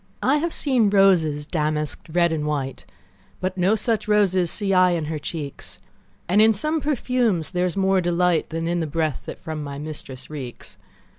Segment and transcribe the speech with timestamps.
[0.23, 2.87] I have seen roses damask'd, red and white,
[3.39, 5.77] But no such roses see I in her cheeks;
[6.27, 9.77] And in some perfumes is there more delight Than in the breath that from my
[9.77, 10.77] mistress reeks.